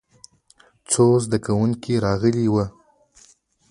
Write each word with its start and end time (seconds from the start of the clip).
څو 0.91 1.05
زده 1.23 1.37
کوونکي 1.45 1.93
راغلي 2.05 2.45
وو. 2.53 2.65